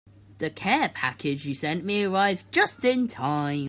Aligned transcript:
The 0.39 0.49
care 0.49 0.89
package 0.89 1.45
you 1.45 1.53
sent 1.53 1.85
me 1.85 2.03
arrived 2.05 2.51
just 2.51 2.83
in 2.83 3.07
time. 3.07 3.59